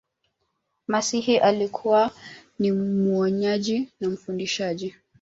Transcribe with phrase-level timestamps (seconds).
[0.87, 2.11] masihi alikuwa
[2.59, 4.95] ni muonyaji na mfundisaji